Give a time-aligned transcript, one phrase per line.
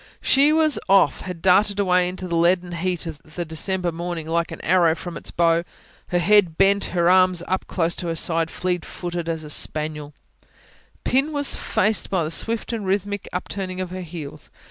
[0.23, 4.51] She was off, had darted away into the leaden heat of the December morning, like
[4.51, 5.63] an arrow from its bow,
[6.07, 10.15] her head bent, her arms close to her sides, fleet footed as a spaniel:
[11.03, 14.49] Pin was faced by the swift and rhythmic upturning of her heels.